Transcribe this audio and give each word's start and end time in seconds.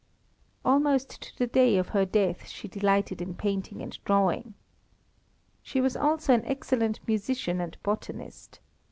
Almost 0.65 1.21
to 1.21 1.37
the 1.37 1.45
day 1.45 1.77
of 1.77 1.89
her 1.89 2.05
death 2.05 2.47
she 2.47 2.67
delighted 2.67 3.21
in 3.21 3.35
painting 3.35 3.83
and 3.83 3.95
drawing. 4.03 4.55
She 5.61 5.79
was 5.79 5.95
also 5.95 6.33
an 6.33 6.43
excellent 6.45 6.99
musician 7.07 7.61
and 7.61 7.77
botanist. 7.83 8.59